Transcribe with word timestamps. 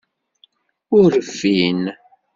Ur 0.97 1.09
rfin. 1.29 1.81